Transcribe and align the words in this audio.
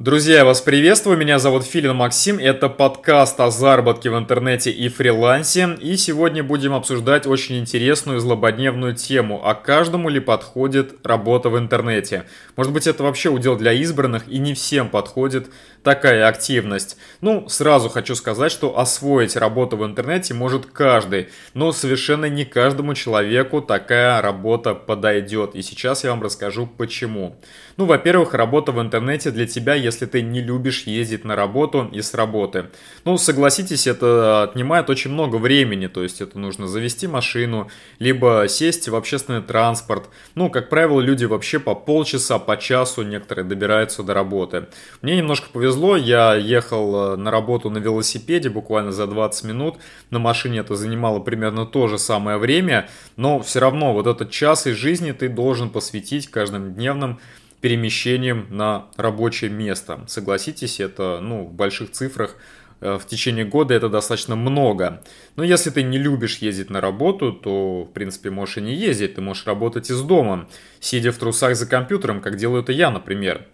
Друзья, 0.00 0.36
я 0.36 0.44
вас 0.46 0.62
приветствую, 0.62 1.18
меня 1.18 1.38
зовут 1.38 1.62
Филин 1.66 1.94
Максим, 1.94 2.38
это 2.38 2.70
подкаст 2.70 3.38
о 3.38 3.50
заработке 3.50 4.08
в 4.08 4.16
интернете 4.16 4.70
и 4.70 4.88
фрилансе, 4.88 5.76
и 5.78 5.94
сегодня 5.98 6.42
будем 6.42 6.72
обсуждать 6.72 7.26
очень 7.26 7.58
интересную 7.58 8.18
злободневную 8.18 8.94
тему, 8.94 9.42
а 9.44 9.54
каждому 9.54 10.08
ли 10.08 10.18
подходит 10.18 11.06
работа 11.06 11.50
в 11.50 11.58
интернете. 11.58 12.24
Может 12.56 12.72
быть 12.72 12.86
это 12.86 13.02
вообще 13.02 13.28
удел 13.28 13.58
для 13.58 13.74
избранных 13.74 14.26
и 14.26 14.38
не 14.38 14.54
всем 14.54 14.88
подходит 14.88 15.50
такая 15.82 16.28
активность. 16.28 16.96
Ну, 17.20 17.48
сразу 17.48 17.88
хочу 17.88 18.14
сказать, 18.14 18.52
что 18.52 18.78
освоить 18.78 19.36
работу 19.36 19.76
в 19.76 19.84
интернете 19.84 20.34
может 20.34 20.66
каждый, 20.66 21.28
но 21.54 21.72
совершенно 21.72 22.26
не 22.26 22.44
каждому 22.44 22.94
человеку 22.94 23.60
такая 23.62 24.20
работа 24.20 24.74
подойдет, 24.74 25.54
и 25.54 25.62
сейчас 25.62 26.04
я 26.04 26.10
вам 26.10 26.22
расскажу 26.22 26.66
почему. 26.66 27.36
Ну, 27.76 27.86
во-первых, 27.86 28.34
работа 28.34 28.72
в 28.72 28.80
интернете 28.80 29.30
для 29.30 29.46
тебя, 29.46 29.74
если 29.74 30.06
ты 30.06 30.22
не 30.22 30.42
любишь 30.42 30.82
ездить 30.82 31.24
на 31.24 31.34
работу 31.34 31.88
и 31.92 32.02
с 32.02 32.12
работы. 32.14 32.66
Ну, 33.04 33.16
согласитесь, 33.16 33.86
это 33.86 34.42
отнимает 34.42 34.90
очень 34.90 35.10
много 35.10 35.36
времени, 35.36 35.86
то 35.86 36.02
есть 36.02 36.20
это 36.20 36.38
нужно 36.38 36.66
завести 36.66 37.06
машину, 37.06 37.70
либо 37.98 38.44
сесть 38.48 38.88
в 38.88 38.94
общественный 38.94 39.42
транспорт. 39.42 40.08
Ну, 40.34 40.50
как 40.50 40.68
правило, 40.68 41.00
люди 41.00 41.24
вообще 41.24 41.58
по 41.58 41.74
полчаса, 41.74 42.38
по 42.38 42.56
часу 42.56 43.02
некоторые 43.02 43.44
добираются 43.46 44.02
до 44.02 44.12
работы. 44.12 44.66
Мне 45.00 45.16
немножко 45.16 45.48
повезло, 45.50 45.69
я 45.96 46.34
ехал 46.34 47.14
э, 47.14 47.16
на 47.16 47.30
работу 47.30 47.70
на 47.70 47.78
велосипеде 47.78 48.50
буквально 48.50 48.92
за 48.92 49.06
20 49.06 49.44
минут, 49.44 49.76
на 50.10 50.18
машине 50.18 50.60
это 50.60 50.74
занимало 50.74 51.20
примерно 51.20 51.66
то 51.66 51.88
же 51.88 51.98
самое 51.98 52.38
время, 52.38 52.88
но 53.16 53.40
все 53.40 53.60
равно 53.60 53.92
вот 53.92 54.06
этот 54.06 54.30
час 54.30 54.66
из 54.66 54.76
жизни 54.76 55.12
ты 55.12 55.28
должен 55.28 55.70
посвятить 55.70 56.28
каждым 56.28 56.74
дневным 56.74 57.18
перемещением 57.60 58.46
на 58.50 58.86
рабочее 58.96 59.50
место. 59.50 60.00
Согласитесь, 60.06 60.80
это 60.80 61.20
ну, 61.20 61.44
в 61.44 61.52
больших 61.52 61.90
цифрах 61.90 62.36
э, 62.80 62.98
в 62.98 63.06
течение 63.06 63.44
года 63.44 63.74
это 63.74 63.88
достаточно 63.88 64.36
много. 64.36 65.02
Но 65.36 65.44
если 65.44 65.70
ты 65.70 65.82
не 65.82 65.98
любишь 65.98 66.38
ездить 66.38 66.70
на 66.70 66.80
работу, 66.80 67.32
то, 67.32 67.84
в 67.84 67.92
принципе, 67.92 68.30
можешь 68.30 68.58
и 68.58 68.62
не 68.62 68.74
ездить. 68.74 69.14
Ты 69.14 69.20
можешь 69.20 69.46
работать 69.46 69.90
из 69.90 70.00
дома, 70.00 70.48
сидя 70.80 71.12
в 71.12 71.18
трусах 71.18 71.56
за 71.56 71.66
компьютером, 71.66 72.20
как 72.20 72.36
делаю 72.36 72.62
это 72.62 72.72
я, 72.72 72.90
например. 72.90 73.46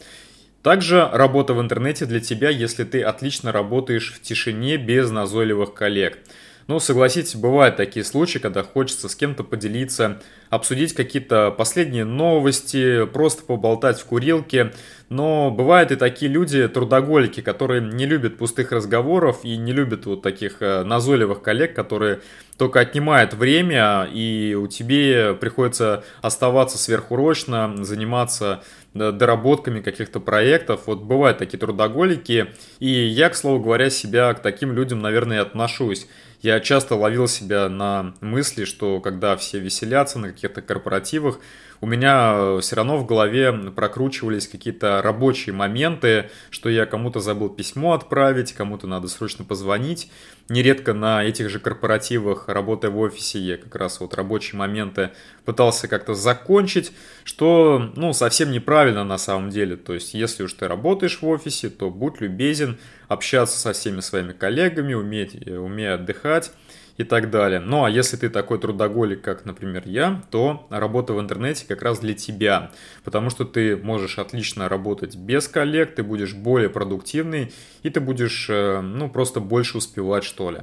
Также 0.67 1.09
работа 1.13 1.55
в 1.55 1.61
интернете 1.61 2.07
для 2.07 2.19
тебя, 2.19 2.51
если 2.51 2.83
ты 2.83 3.01
отлично 3.01 3.53
работаешь 3.53 4.13
в 4.13 4.21
тишине 4.21 4.79
без 4.79 5.13
назойливых 5.13 5.73
коллег. 5.75 6.19
Ну, 6.67 6.81
согласитесь, 6.81 7.37
бывают 7.37 7.77
такие 7.77 8.05
случаи, 8.05 8.39
когда 8.39 8.65
хочется 8.65 9.09
с 9.09 9.15
кем-то 9.15 9.45
поделиться, 9.45 10.21
обсудить 10.51 10.93
какие-то 10.93 11.53
последние 11.53 12.05
новости, 12.05 13.07
просто 13.07 13.45
поболтать 13.45 14.01
в 14.01 14.07
курилке. 14.07 14.73
Но 15.09 15.53
бывают 15.53 15.93
и 15.93 15.95
такие 15.95 16.29
люди, 16.29 16.67
трудоголики, 16.67 17.43
которые 17.43 17.81
не 17.81 18.05
любят 18.05 18.37
пустых 18.37 18.73
разговоров 18.73 19.45
и 19.45 19.57
не 19.57 19.73
любят 19.73 20.05
вот 20.07 20.23
таких 20.23 20.57
э, 20.63 20.83
назойливых 20.83 21.43
коллег, 21.43 21.77
которые 21.77 22.23
только 22.59 22.81
отнимают 22.81 23.35
время, 23.35 24.09
и 24.13 24.55
у 24.55 24.67
тебя 24.67 25.35
приходится 25.35 26.05
оставаться 26.23 26.79
сверхурочно, 26.79 27.85
заниматься 27.85 28.63
доработками 28.95 29.81
каких-то 29.81 30.21
проектов. 30.21 30.83
Вот 30.87 31.03
бывают 31.03 31.39
такие 31.39 31.59
трудоголики, 31.59 32.55
и 32.79 32.89
я, 32.89 33.29
к 33.29 33.37
слову 33.37 33.63
говоря, 33.63 33.91
себя 33.91 34.33
к 34.35 34.41
таким 34.41 34.73
людям, 34.73 35.01
наверное, 35.01 35.43
отношусь. 35.43 36.07
Я 36.43 36.61
часто 36.61 36.95
ловил 36.95 37.29
себя 37.29 37.69
на 37.69 38.15
мысли, 38.21 38.65
что 38.65 39.01
когда 39.01 39.37
все 39.37 39.59
веселятся 39.59 40.19
на 40.19 40.29
каких-то 40.29 40.63
корпоративах, 40.63 41.41
у 41.81 41.87
меня 41.87 42.35
э, 42.35 42.59
все 42.63 42.77
равно 42.77 42.97
в 42.99 43.07
голове 43.07 43.53
прокручивались 43.53 44.49
какие-то 44.49 45.03
рабочие 45.03 45.55
моменты, 45.55 46.31
что 46.51 46.69
я 46.69 46.87
кому-то 46.87 47.21
забыл 47.21 47.49
письмо 47.49 47.93
отправить, 47.95 48.53
кому-то 48.53 48.87
надо 48.87 49.09
срочно 49.09 49.45
позвонить. 49.45 50.11
Нередко 50.49 50.95
на 50.95 51.25
этих 51.25 51.51
же 51.51 51.59
корпоративах, 51.59 52.46
работая 52.55 52.91
в 52.91 52.99
офисе, 52.99 53.39
я 53.39 53.57
как 53.57 53.75
раз 53.77 54.01
вот 54.01 54.15
рабочие 54.15 54.59
моменты 54.59 55.11
пытался 55.45 55.89
как-то 55.89 56.15
закончить, 56.15 56.93
что, 57.25 57.93
ну, 57.97 58.13
совсем 58.13 58.51
неправильно 58.51 59.05
на 59.05 59.19
самом 59.19 59.51
деле. 59.51 59.77
То 59.77 59.95
есть, 59.95 60.15
если 60.15 60.43
уж 60.43 60.53
ты 60.53 60.69
работаешь 60.69 61.21
в 61.21 61.27
офисе, 61.27 61.71
то 61.71 61.91
будь 61.91 62.21
любезен, 62.21 62.79
общаться 63.09 63.59
со 63.59 63.73
всеми 63.73 64.01
своими 64.01 64.33
коллегами, 64.33 64.95
уметь, 64.95 65.37
э, 65.47 65.57
умей 65.57 65.95
отдыхать 65.95 66.53
и 66.97 67.05
так 67.05 67.31
далее. 67.31 67.61
Ну 67.61 67.85
а 67.85 67.91
если 67.91 68.17
ты 68.17 68.31
такой 68.31 68.59
трудоголик, 68.59 69.21
как, 69.21 69.45
например, 69.45 69.83
я, 69.85 70.23
то 70.31 70.67
работа 70.71 71.13
в 71.13 71.21
интернете 71.21 71.67
как 71.67 71.83
раз 71.83 71.99
для 71.99 72.15
тебя, 72.15 72.71
потому 73.05 73.31
что 73.31 73.45
ты 73.45 73.77
можешь 73.77 74.19
отлично 74.19 74.69
работать 74.69 75.17
без 75.17 75.49
коллег, 75.49 75.95
ты 75.95 76.03
будешь 76.03 76.35
более 76.35 76.71
продуктивный 76.71 77.53
и 77.83 77.91
ты 77.91 78.01
будешь, 78.01 78.47
э, 78.49 78.81
ну, 78.81 79.11
просто 79.11 79.41
больше 79.41 79.79
успевать, 79.79 80.25
что 80.25 80.51
ли. 80.51 80.61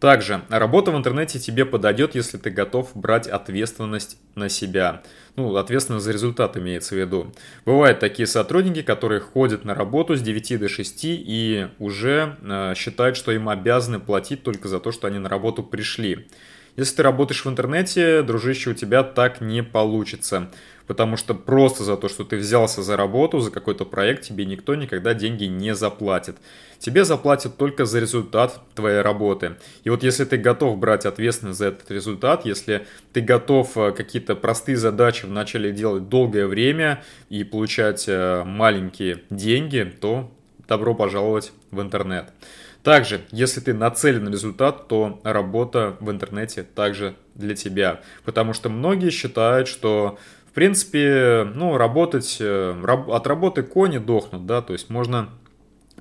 Также 0.00 0.42
работа 0.48 0.92
в 0.92 0.96
интернете 0.96 1.40
тебе 1.40 1.64
подойдет, 1.64 2.14
если 2.14 2.38
ты 2.38 2.50
готов 2.50 2.90
брать 2.94 3.26
ответственность 3.26 4.16
на 4.36 4.48
себя. 4.48 5.02
Ну, 5.34 5.56
ответственность 5.56 6.04
за 6.04 6.12
результат 6.12 6.56
имеется 6.56 6.94
в 6.94 6.98
виду. 6.98 7.34
Бывают 7.64 7.98
такие 7.98 8.28
сотрудники, 8.28 8.82
которые 8.82 9.20
ходят 9.20 9.64
на 9.64 9.74
работу 9.74 10.16
с 10.16 10.20
9 10.20 10.60
до 10.60 10.68
6 10.68 11.00
и 11.04 11.68
уже 11.80 12.36
э, 12.42 12.74
считают, 12.76 13.16
что 13.16 13.32
им 13.32 13.48
обязаны 13.48 13.98
платить 13.98 14.44
только 14.44 14.68
за 14.68 14.78
то, 14.78 14.92
что 14.92 15.08
они 15.08 15.18
на 15.18 15.28
работу 15.28 15.64
пришли. 15.64 16.28
Если 16.78 16.96
ты 16.96 17.02
работаешь 17.02 17.44
в 17.44 17.48
интернете, 17.50 18.22
дружище, 18.22 18.70
у 18.70 18.74
тебя 18.74 19.02
так 19.02 19.42
не 19.42 19.62
получится 19.62 20.48
потому 20.88 21.18
что 21.18 21.34
просто 21.34 21.84
за 21.84 21.96
то, 21.96 22.08
что 22.08 22.24
ты 22.24 22.36
взялся 22.36 22.82
за 22.82 22.96
работу, 22.96 23.38
за 23.40 23.50
какой-то 23.50 23.84
проект, 23.84 24.22
тебе 24.22 24.46
никто 24.46 24.74
никогда 24.74 25.14
деньги 25.14 25.44
не 25.44 25.74
заплатит. 25.74 26.36
Тебе 26.78 27.04
заплатят 27.04 27.58
только 27.58 27.84
за 27.84 28.00
результат 28.00 28.58
твоей 28.74 29.02
работы. 29.02 29.56
И 29.84 29.90
вот 29.90 30.02
если 30.02 30.24
ты 30.24 30.38
готов 30.38 30.78
брать 30.78 31.04
ответственность 31.04 31.58
за 31.58 31.66
этот 31.66 31.90
результат, 31.90 32.46
если 32.46 32.86
ты 33.12 33.20
готов 33.20 33.76
э, 33.76 33.92
какие-то 33.92 34.34
простые 34.34 34.78
задачи 34.78 35.26
вначале 35.26 35.72
делать 35.72 36.08
долгое 36.08 36.46
время 36.46 37.04
и 37.28 37.44
получать 37.44 38.06
э, 38.08 38.44
маленькие 38.44 39.22
деньги, 39.28 39.92
то 40.00 40.32
добро 40.66 40.94
пожаловать 40.94 41.52
в 41.70 41.82
интернет. 41.82 42.32
Также, 42.88 43.20
если 43.32 43.60
ты 43.60 43.74
нацелен 43.74 44.24
на 44.24 44.30
результат, 44.30 44.88
то 44.88 45.20
работа 45.22 45.98
в 46.00 46.10
интернете 46.10 46.62
также 46.62 47.16
для 47.34 47.54
тебя. 47.54 48.00
Потому 48.24 48.54
что 48.54 48.70
многие 48.70 49.10
считают, 49.10 49.68
что 49.68 50.18
в 50.46 50.54
принципе, 50.54 51.46
ну, 51.54 51.76
работать, 51.76 52.38
э, 52.40 52.82
от 53.08 53.26
работы 53.26 53.62
кони 53.62 53.98
дохнут, 53.98 54.46
да, 54.46 54.62
то 54.62 54.72
есть 54.72 54.88
можно 54.88 55.28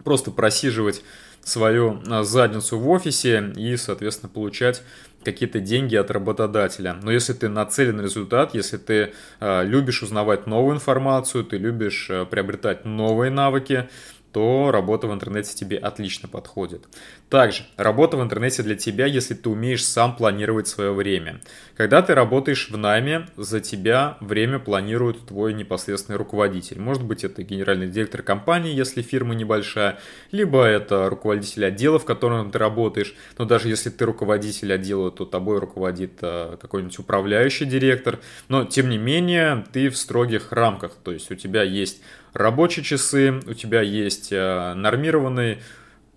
просто 0.06 0.31
просиживать 0.31 1.03
свою 1.44 2.02
э, 2.06 2.24
задницу 2.24 2.80
в 2.80 2.90
офисе 2.90 3.52
и, 3.58 3.75
соответственно, 3.75 4.30
получать 4.30 4.81
какие-то 5.24 5.59
деньги 5.59 5.96
от 5.96 6.09
работодателя. 6.09 6.96
Но 7.02 7.12
если 7.12 7.34
ты 7.34 7.50
нацелен 7.50 7.98
на 7.98 8.02
результат, 8.02 8.54
если 8.56 8.78
ты 8.78 9.14
э, 9.42 9.66
любишь 9.66 10.04
узнавать 10.04 10.48
новую 10.48 10.75
информацию, 10.75 11.44
ты 11.44 11.58
любишь 11.58 12.08
э, 12.09 12.25
приобретать 12.25 12.86
новые 12.86 13.30
навыки, 13.30 13.90
то 14.32 14.72
работа 14.72 15.08
в 15.08 15.14
интернете 15.14 15.56
тебе 15.56 15.78
отлично 15.78 16.28
подходит. 16.28 16.86
Также, 17.30 17.64
работа 17.76 18.18
в 18.18 18.24
интернете 18.24 18.64
для 18.64 18.76
тебя, 18.76 19.06
если 19.06 19.34
ты 19.34 19.50
умеешь 19.50 19.84
сам 19.84 20.16
планировать 20.16 20.68
свое 20.68 20.94
время. 20.94 21.42
Когда 21.76 22.02
ты 22.02 22.16
работаешь 22.16 22.70
в 22.70 22.78
найме, 22.78 23.28
за 23.36 23.60
тебя 23.60 24.18
время 24.22 24.60
планирует 24.60 25.26
твой 25.26 25.54
непосредственный 25.54 26.18
руководитель. 26.18 26.80
Может 26.80 27.04
быть, 27.04 27.24
это 27.24 27.44
генеральный 27.44 27.88
директор 27.88 28.22
компании, 28.22 28.74
если 28.74 29.02
фирма 29.02 29.36
небольшая, 29.36 30.00
либо 30.32 30.64
это 30.64 31.10
руководитель 31.10 31.66
отдела, 31.66 32.00
в 32.00 32.06
котором 32.06 32.52
ты 32.52 32.58
работаешь. 32.58 33.14
Но 33.38 33.46
даже 33.46 33.68
если 33.68 33.90
ты 33.90 34.06
руководитель 34.06 34.74
отдела, 34.74 35.12
то 35.12 35.26
тобой 35.26 35.60
руководит 35.60 36.14
э, 36.22 36.58
какой-нибудь 36.62 36.98
управляющий 37.00 37.66
директор. 37.66 38.20
Но, 38.48 38.66
тем 38.66 38.90
не 38.90 38.98
менее, 38.98 39.66
ты 39.72 39.90
в 39.90 39.98
строгих 39.98 40.52
рамках. 40.52 40.94
То 41.04 41.12
есть 41.12 41.30
у 41.32 41.36
тебя 41.36 41.64
есть 41.64 42.02
рабочие 42.34 42.84
часы, 42.86 43.42
у 43.46 43.54
тебя 43.54 43.82
есть 43.82 44.17
э, 44.32 44.74
нормированный 44.74 45.60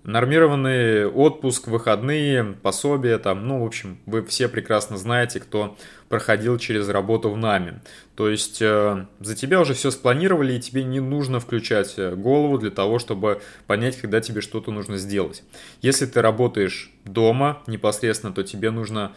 Нормированный 0.03 1.07
отпуск, 1.07 1.69
выходные, 1.69 2.57
пособия, 2.63 3.19
там, 3.19 3.47
ну, 3.47 3.63
в 3.63 3.67
общем, 3.67 3.99
вы 4.07 4.25
все 4.25 4.49
прекрасно 4.49 4.97
знаете, 4.97 5.41
кто 5.41 5.77
проходил 6.09 6.57
через 6.57 6.89
работу 6.89 7.29
в 7.29 7.37
нами. 7.37 7.83
То 8.17 8.31
есть 8.31 8.63
э, 8.63 9.07
за 9.21 9.37
тебя 9.37 9.61
уже 9.61 9.75
все 9.75 9.91
спланировали, 9.91 10.55
и 10.55 10.61
тебе 10.61 10.85
не 10.85 11.01
нужно 11.01 11.39
включать 11.39 11.95
э, 11.99 12.15
голову 12.15 12.57
для 12.57 12.71
того, 12.71 12.99
чтобы 12.99 13.43
понять, 13.67 14.01
когда 14.01 14.23
тебе 14.23 14.41
что-то 14.41 14.73
нужно 14.73 14.97
сделать. 14.97 15.43
Если 15.83 16.07
ты 16.07 16.23
работаешь 16.23 16.91
дома 17.05 17.63
непосредственно, 17.67 18.33
то 18.33 18.43
тебе 18.43 18.71
нужно 18.71 19.13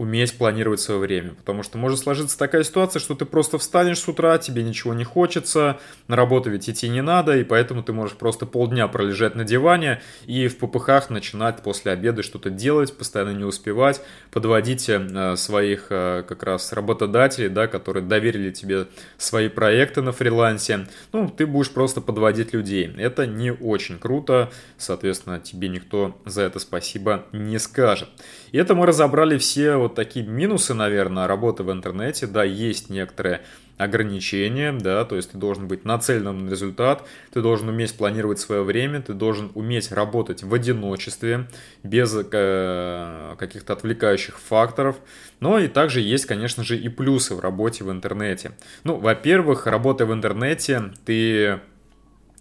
уметь 0.00 0.38
планировать 0.38 0.80
свое 0.80 0.98
время. 0.98 1.34
Потому 1.34 1.62
что 1.62 1.76
может 1.76 1.98
сложиться 1.98 2.38
такая 2.38 2.62
ситуация, 2.62 3.00
что 3.00 3.14
ты 3.14 3.26
просто 3.26 3.58
встанешь 3.58 3.98
с 3.98 4.08
утра, 4.08 4.38
тебе 4.38 4.62
ничего 4.62 4.94
не 4.94 5.04
хочется, 5.04 5.78
на 6.08 6.16
работу 6.16 6.48
ведь 6.48 6.70
идти 6.70 6.88
не 6.88 7.02
надо, 7.02 7.36
и 7.36 7.44
поэтому 7.44 7.82
ты 7.82 7.92
можешь 7.92 8.16
просто 8.16 8.46
полдня 8.46 8.88
пролежать 8.88 9.34
на 9.34 9.44
диване 9.44 10.00
и 10.24 10.48
в 10.48 10.56
попыхах 10.56 11.10
начинать 11.10 11.62
после 11.62 11.92
обеда 11.92 12.22
что-то 12.22 12.48
делать, 12.48 12.96
постоянно 12.96 13.36
не 13.36 13.44
успевать, 13.44 14.00
подводить 14.30 14.88
э, 14.88 15.36
своих 15.36 15.88
э, 15.90 16.24
как 16.26 16.44
раз 16.44 16.72
работодателей, 16.72 17.50
да, 17.50 17.66
которые 17.66 18.02
доверили 18.02 18.50
тебе 18.52 18.86
свои 19.18 19.50
проекты 19.50 20.00
на 20.00 20.12
фрилансе. 20.12 20.86
Ну, 21.12 21.28
ты 21.28 21.46
будешь 21.46 21.70
просто 21.70 22.00
подводить 22.00 22.54
людей. 22.54 22.90
Это 22.96 23.26
не 23.26 23.52
очень 23.52 23.98
круто, 23.98 24.50
соответственно, 24.78 25.40
тебе 25.40 25.68
никто 25.68 26.18
за 26.24 26.40
это 26.40 26.58
спасибо 26.58 27.26
не 27.32 27.58
скажет. 27.58 28.08
И 28.52 28.56
это 28.56 28.74
мы 28.74 28.86
разобрали 28.86 29.36
все 29.36 29.76
вот 29.76 29.89
такие 29.94 30.26
минусы, 30.26 30.74
наверное, 30.74 31.26
работы 31.26 31.62
в 31.62 31.72
интернете. 31.72 32.26
Да, 32.26 32.44
есть 32.44 32.90
некоторые 32.90 33.42
ограничения, 33.80 34.72
да, 34.72 35.04
то 35.06 35.16
есть 35.16 35.32
ты 35.32 35.38
должен 35.38 35.66
быть 35.66 35.86
нацеленным 35.86 36.44
на 36.44 36.50
результат, 36.50 37.06
ты 37.32 37.40
должен 37.40 37.70
уметь 37.70 37.96
планировать 37.96 38.38
свое 38.38 38.62
время, 38.62 39.00
ты 39.00 39.14
должен 39.14 39.50
уметь 39.54 39.90
работать 39.90 40.42
в 40.42 40.52
одиночестве, 40.52 41.48
без 41.82 42.14
э, 42.14 43.34
каких-то 43.38 43.72
отвлекающих 43.72 44.38
факторов. 44.38 44.96
Но 45.40 45.58
и 45.58 45.66
также 45.66 46.00
есть, 46.00 46.26
конечно 46.26 46.62
же, 46.62 46.76
и 46.76 46.90
плюсы 46.90 47.34
в 47.34 47.40
работе 47.40 47.84
в 47.84 47.90
интернете. 47.90 48.52
Ну, 48.84 48.96
во-первых, 48.96 49.66
работая 49.66 50.04
в 50.04 50.12
интернете, 50.12 50.92
ты 51.06 51.60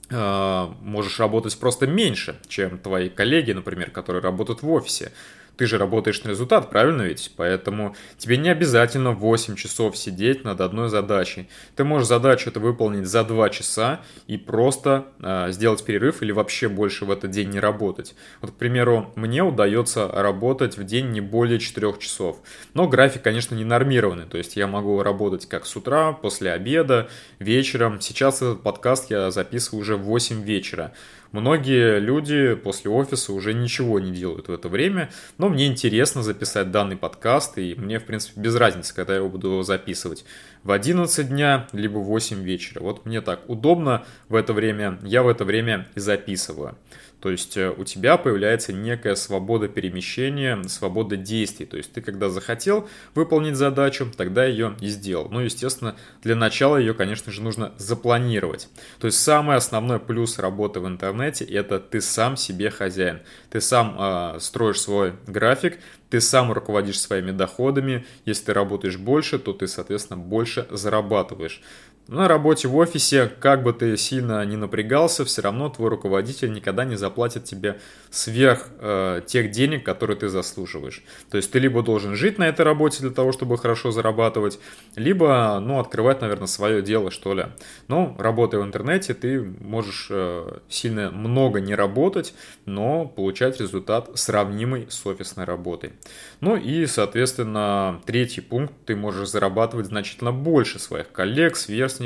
э, 0.10 0.68
можешь 0.82 1.20
работать 1.22 1.58
просто 1.58 1.88
меньше, 1.88 2.38
чем 2.50 2.78
твои 2.78 3.08
коллеги, 3.08 3.54
например, 3.54 3.92
которые 3.92 4.22
работают 4.22 4.62
в 4.62 4.70
офисе 4.70 5.14
ты 5.60 5.66
же 5.66 5.78
работаешь 5.78 6.24
на 6.24 6.30
результат, 6.30 6.70
правильно 6.70 7.02
ведь? 7.02 7.34
Поэтому 7.36 7.94
тебе 8.18 8.38
не 8.38 8.48
обязательно 8.48 9.12
8 9.12 9.58
часов 9.58 9.98
сидеть 9.98 10.46
над 10.46 10.62
одной 10.62 10.88
задачей. 10.88 11.50
Ты 11.76 11.84
можешь 11.84 12.08
задачу 12.08 12.50
это 12.50 12.62
выполнить 12.62 13.06
за 13.06 13.26
2 13.26 13.50
часа 13.50 14.00
и 14.26 14.38
просто 14.38 15.08
э, 15.20 15.52
сделать 15.52 15.84
перерыв 15.84 16.22
или 16.22 16.32
вообще 16.32 16.70
больше 16.70 17.04
в 17.04 17.12
этот 17.12 17.32
день 17.32 17.50
не 17.50 17.60
работать. 17.60 18.16
Вот, 18.40 18.52
к 18.52 18.54
примеру, 18.54 19.12
мне 19.18 19.44
удается 19.44 20.08
работать 20.08 20.78
в 20.78 20.86
день 20.86 21.08
не 21.08 21.20
более 21.20 21.60
4 21.60 21.96
часов. 22.00 22.38
Но 22.74 22.88
график, 22.88 23.22
конечно, 23.22 23.54
не 23.54 23.66
нормированный. 23.66 24.28
То 24.28 24.38
есть 24.38 24.56
я 24.56 24.66
могу 24.66 25.04
работать 25.04 25.46
как 25.46 25.66
с 25.66 25.76
утра, 25.76 26.14
после 26.14 26.54
обеда, 26.54 27.10
вечером. 27.40 28.00
Сейчас 28.00 28.38
этот 28.38 28.64
подкаст 28.64 29.12
я 29.12 29.30
записываю 29.30 29.82
уже 29.82 29.98
в 29.98 30.04
8 30.04 30.42
вечера. 30.42 30.94
Многие 31.32 32.00
люди 32.00 32.56
после 32.56 32.90
офиса 32.90 33.34
уже 33.34 33.54
ничего 33.54 34.00
не 34.00 34.12
делают 34.12 34.48
в 34.48 34.52
это 34.52 34.68
время, 34.68 35.12
но 35.38 35.50
мне 35.50 35.68
интересно 35.68 36.24
записать 36.24 36.72
данный 36.72 36.98
подкаст, 36.98 37.60
и 37.60 37.76
мне, 37.76 38.00
в 38.00 38.06
принципе, 38.06 38.42
без 38.42 38.56
разницы, 38.56 38.96
когда 38.96 39.14
я 39.14 39.20
его 39.20 39.30
буду 39.30 39.62
записывать. 39.62 40.26
В 40.64 40.72
11 40.72 41.30
дня, 41.30 41.68
либо 41.72 42.00
в 42.00 42.06
8 42.06 42.42
вечера. 42.44 42.82
Вот 42.82 43.06
мне 43.06 43.22
так 43.22 43.48
удобно 43.48 44.06
в 44.28 44.34
это 44.34 44.54
время, 44.54 45.00
я 45.04 45.22
в 45.22 45.28
это 45.28 45.46
время 45.46 45.88
и 45.94 46.00
записываю. 46.00 46.76
То 47.22 47.30
есть 47.30 47.58
э, 47.58 47.70
у 47.76 47.84
тебя 47.84 48.18
появляется 48.18 48.72
некая 48.72 49.16
свобода 49.16 49.68
перемещения, 49.68 50.62
свобода 50.68 51.18
действий. 51.18 51.66
То 51.66 51.78
есть 51.78 51.92
ты 51.92 52.02
когда 52.02 52.30
захотел 52.30 52.88
выполнить 53.16 53.56
задачу, 53.56 54.12
тогда 54.16 54.46
ее 54.46 54.76
и 54.80 54.88
сделал. 54.88 55.28
Ну, 55.30 55.42
естественно, 55.42 55.96
для 56.22 56.36
начала 56.36 56.78
ее, 56.78 56.94
конечно 56.94 57.32
же, 57.32 57.42
нужно 57.42 57.74
запланировать. 57.78 58.70
То 59.00 59.08
есть 59.08 59.20
самый 59.20 59.58
основной 59.58 60.00
плюс 60.00 60.40
работы 60.40 60.80
в 60.80 60.88
интернете– 60.88 61.46
это 61.46 61.80
ты 61.80 62.02
сам 62.02 62.38
себе 62.38 62.70
хозяин. 62.70 63.20
Ты 63.50 63.60
сам 63.60 63.96
э, 64.00 64.38
строишь 64.40 64.80
свой 64.82 65.14
график, 65.28 65.80
ты 66.10 66.22
сам 66.22 66.52
руководишь 66.52 67.00
своими 67.00 67.32
доходами. 67.32 68.06
Если 68.26 68.46
ты 68.46 68.54
работаешь 68.54 68.98
больше, 68.98 69.38
то 69.40 69.54
ты, 69.54 69.68
соответственно, 69.68 70.18
больше 70.18 70.68
зарабатываешь. 70.72 71.62
На 72.10 72.28
работе 72.28 72.68
в 72.68 72.76
офисе, 72.76 73.32
как 73.40 73.62
бы 73.62 73.72
ты 73.72 73.96
сильно 73.96 74.44
не 74.44 74.58
напрягался, 74.58 75.26
все 75.26 75.44
равно 75.44 75.70
твой 75.70 75.90
руководитель 75.90 76.52
никогда 76.52 76.84
не 76.84 76.96
заплатит 76.96 77.44
тебе 77.44 77.80
сверх 78.10 78.66
э, 78.80 79.22
тех 79.28 79.52
денег, 79.52 79.86
которые 79.86 80.18
ты 80.18 80.28
заслуживаешь. 80.28 81.04
То 81.30 81.38
есть 81.38 81.52
ты 81.52 81.60
либо 81.60 81.84
должен 81.84 82.16
жить 82.16 82.40
на 82.40 82.48
этой 82.48 82.62
работе 82.62 83.02
для 83.02 83.12
того, 83.12 83.32
чтобы 83.32 83.60
хорошо 83.60 83.92
зарабатывать, 83.92 84.60
либо, 84.96 85.60
ну, 85.62 85.80
открывать, 85.80 86.22
наверное, 86.22 86.48
свое 86.48 86.82
дело, 86.82 87.12
что 87.12 87.36
ли. 87.36 87.46
Но 87.88 88.16
работая 88.18 88.60
в 88.60 88.66
интернете, 88.66 89.14
ты 89.14 89.44
можешь 89.44 90.08
э, 90.10 90.58
сильно 90.68 91.12
много 91.12 91.62
не 91.62 91.76
работать, 91.76 92.34
но 92.66 93.06
получать 93.06 93.62
результат 93.62 94.10
сравнимый 94.16 94.88
с 94.90 95.06
офисной 95.06 95.46
работой. 95.46 95.94
Ну 96.42 96.56
и, 96.56 96.88
соответственно, 96.88 98.02
третий 98.08 98.42
пункт, 98.42 98.74
ты 98.88 98.96
можешь 98.96 99.30
зарабатывать 99.30 99.86
значительно 99.86 100.32
больше 100.32 100.80
своих 100.80 101.12
коллег, 101.12 101.56
сверстников, 101.56 101.99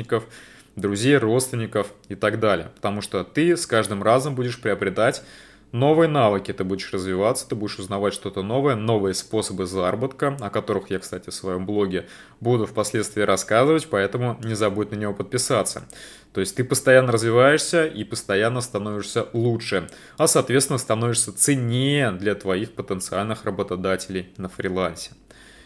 друзей, 0.76 1.16
родственников 1.16 1.92
и 2.08 2.14
так 2.14 2.40
далее. 2.40 2.70
Потому 2.76 3.00
что 3.00 3.24
ты 3.24 3.56
с 3.56 3.66
каждым 3.66 4.02
разом 4.02 4.34
будешь 4.34 4.60
приобретать 4.60 5.22
новые 5.74 6.08
навыки, 6.08 6.52
ты 6.52 6.62
будешь 6.62 6.92
развиваться, 6.92 7.48
ты 7.48 7.56
будешь 7.56 7.80
узнавать 7.80 8.14
что-то 8.14 8.42
новое, 8.42 8.76
новые 8.76 9.12
способы 9.12 9.66
заработка, 9.66 10.36
о 10.40 10.48
которых 10.48 10.90
я, 10.90 11.00
кстати, 11.00 11.30
в 11.30 11.34
своем 11.34 11.66
блоге 11.66 12.06
буду 12.38 12.64
впоследствии 12.64 13.22
рассказывать, 13.22 13.88
поэтому 13.90 14.38
не 14.44 14.54
забудь 14.54 14.92
на 14.92 14.94
него 14.94 15.12
подписаться. 15.14 15.88
То 16.32 16.40
есть 16.40 16.54
ты 16.54 16.62
постоянно 16.62 17.10
развиваешься 17.10 17.86
и 17.86 18.04
постоянно 18.04 18.60
становишься 18.60 19.28
лучше, 19.32 19.88
а 20.16 20.28
соответственно 20.28 20.78
становишься 20.78 21.36
ценнее 21.36 22.12
для 22.12 22.36
твоих 22.36 22.72
потенциальных 22.72 23.44
работодателей 23.44 24.32
на 24.36 24.48
фрилансе. 24.48 25.10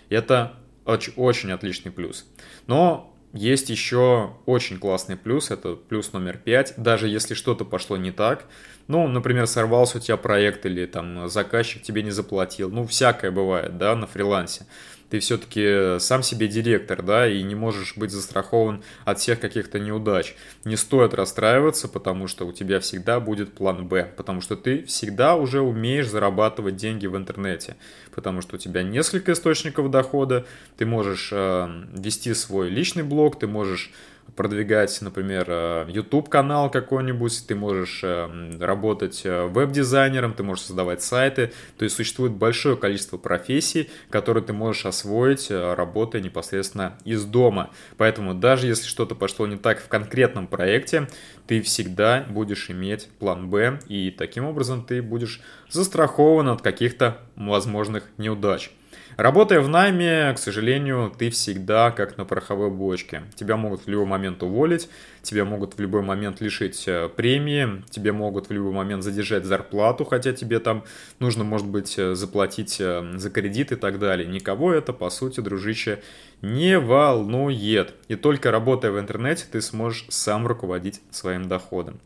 Это 0.08 0.54
очень, 0.86 1.12
очень 1.16 1.52
отличный 1.52 1.92
плюс. 1.92 2.25
Но 2.66 3.14
есть 3.32 3.70
еще 3.70 4.34
очень 4.46 4.78
классный 4.78 5.16
плюс, 5.16 5.50
это 5.50 5.75
плюс 5.75 6.12
номер 6.12 6.38
пять. 6.38 6.75
Даже 6.76 7.08
если 7.08 7.34
что-то 7.34 7.64
пошло 7.64 7.96
не 7.96 8.10
так, 8.10 8.46
ну, 8.86 9.06
например, 9.06 9.46
сорвался 9.46 9.98
у 9.98 10.00
тебя 10.00 10.16
проект 10.16 10.64
или 10.64 10.86
там 10.86 11.28
заказчик 11.28 11.82
тебе 11.82 12.02
не 12.02 12.10
заплатил. 12.10 12.70
Ну, 12.70 12.86
всякое 12.86 13.30
бывает, 13.30 13.76
да, 13.76 13.94
на 13.94 14.06
фрилансе. 14.06 14.66
Ты 15.10 15.20
все-таки 15.20 15.99
сам 16.00 16.22
себе 16.22 16.49
директор, 16.49 17.02
да, 17.02 17.26
и 17.28 17.43
не 17.43 17.55
можешь 17.55 17.96
быть 17.96 18.10
застрахован 18.10 18.82
от 19.05 19.19
всех 19.19 19.40
каких-то 19.40 19.78
неудач. 19.78 20.34
Не 20.64 20.76
стоит 20.76 21.14
расстраиваться, 21.14 21.88
потому 21.88 22.28
что 22.28 22.46
у 22.46 22.52
тебя 22.52 22.78
всегда 22.81 23.19
будет 23.19 23.55
план 23.55 23.87
Б, 23.87 24.12
потому 24.16 24.40
что 24.40 24.56
ты 24.56 24.84
всегда 24.84 25.34
уже 25.34 25.60
умеешь 25.60 26.08
зарабатывать 26.08 26.76
деньги 26.76 27.06
в 27.06 27.16
интернете, 27.16 27.76
потому 28.14 28.43
что 28.43 28.56
у 28.56 28.58
тебя 28.58 28.82
несколько 28.82 29.32
источников 29.32 29.90
дохода, 29.90 30.46
ты 30.76 30.84
можешь 30.84 31.31
э, 31.32 31.84
вести 31.94 32.34
свой 32.34 32.69
личный 32.69 33.02
блог, 33.02 33.38
ты 33.38 33.46
можешь 33.46 33.93
продвигать, 34.36 34.96
например, 35.00 35.86
YouTube-канал 35.88 36.69
э, 36.69 36.70
какой-нибудь, 36.70 37.46
ты 37.46 37.54
можешь 37.54 38.00
э, 38.02 38.58
работать 38.60 39.22
э, 39.25 39.46
веб-дизайнером, 39.46 40.34
ты 40.34 40.42
можешь 40.42 40.64
создавать 40.64 41.02
сайты, 41.02 41.52
то 41.76 41.84
есть 41.84 41.96
существует 41.96 42.32
большое 42.32 42.76
количество 42.76 43.19
профессий, 43.19 43.90
которые 44.10 44.44
ты 44.44 44.52
можешь 44.52 44.86
освоить, 44.86 45.50
работая 45.50 46.22
непосредственно 46.22 46.98
из 47.04 47.25
дома. 47.25 47.70
Поэтому 47.96 48.34
даже 48.34 48.66
если 48.66 48.86
что-то 48.86 49.14
пошло 49.14 49.46
не 49.46 49.56
так 49.56 49.80
в 49.80 49.88
конкретном 49.88 50.46
проекте, 50.46 51.08
ты 51.46 51.60
всегда 51.62 52.25
будешь 52.28 52.70
иметь 52.70 53.08
план 53.19 53.48
Б, 53.48 53.80
и 53.88 54.10
таким 54.10 54.44
образом 54.44 54.85
ты 54.85 55.02
будешь 55.02 55.40
застрахован 55.70 56.49
от 56.49 56.62
каких-то 56.62 57.18
возможных 57.37 58.04
неудач. 58.18 58.70
Работая 59.18 59.60
в 59.60 59.68
найме, 59.68 60.32
к 60.32 60.38
сожалению, 60.38 61.12
ты 61.18 61.30
всегда 61.30 61.90
как 61.90 62.16
на 62.18 62.25
пороховой 62.25 62.70
бочке. 62.70 63.22
Тебя 63.34 63.56
могут 63.56 63.84
в 63.84 63.88
любой 63.88 64.06
момент 64.06 64.44
уволить, 64.44 64.88
тебя 65.22 65.44
могут 65.44 65.75
в 65.75 65.80
любой 65.80 66.02
момент 66.02 66.40
лишить 66.40 66.84
э, 66.87 67.08
премии, 67.08 67.82
тебе 67.90 68.12
могут 68.12 68.48
в 68.48 68.52
любой 68.52 68.70
момент 68.70 69.02
задержать 69.02 69.44
зарплату, 69.44 70.04
хотя 70.04 70.32
тебе 70.32 70.60
там 70.60 70.84
нужно, 71.18 71.42
может 71.42 71.66
быть, 71.66 71.98
э, 71.98 72.14
заплатить 72.14 72.76
э, 72.78 73.14
за 73.16 73.28
кредит 73.30 73.72
и 73.72 73.75
так 73.75 73.98
далее. 73.98 74.25
Никого 74.25 74.72
это, 74.72 74.92
по 74.92 75.10
сути, 75.10 75.40
дружище, 75.40 76.00
не 76.40 76.78
волнует. 76.78 77.94
И 78.06 78.14
только 78.14 78.52
работая 78.52 78.92
в 78.92 79.00
интернете, 79.00 79.46
ты 79.50 79.60
сможешь 79.62 80.06
сам 80.10 80.46
руководить 80.46 81.00
своим 81.10 81.48
доходом. 81.48 81.98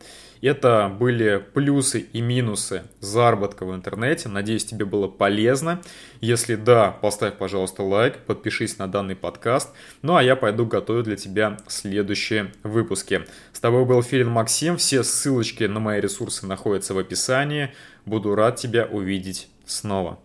Это 0.43 0.95
были 0.99 1.43
плюсы 1.55 2.01
и 2.01 2.21
минусы 2.21 2.83
заработка 2.99 3.65
в 3.65 3.73
интернете. 3.73 4.29
Надеюсь, 4.29 4.65
тебе 4.65 4.85
было 4.85 5.07
полезно. 5.07 5.81
Если 6.21 6.57
да, 6.57 6.91
поставь, 6.91 7.39
пожалуйста, 7.39 7.85
лайк, 7.85 8.19
подпишись 8.27 8.77
на 8.77 8.89
данный 8.89 9.15
подкаст. 9.15 9.71
Ну 10.03 10.17
а 10.17 10.23
я 10.23 10.35
пойду 10.35 10.67
готовить 10.67 11.05
для 11.05 11.15
тебя 11.15 11.59
следующие 11.69 12.53
выпуски. 12.65 13.23
С 13.53 13.61
тобой 13.61 13.85
был 13.85 14.03
Филин 14.03 14.31
Максим. 14.31 14.79
Все 14.79 15.05
ссылочки 15.05 15.63
на 15.63 15.79
мои 15.79 16.01
ресурсы 16.01 16.45
находятся 16.45 16.93
в 16.93 16.99
описании. 16.99 17.73
Буду 18.05 18.35
рад 18.35 18.57
тебя 18.57 18.87
увидеть 18.87 19.49
снова. 19.65 20.19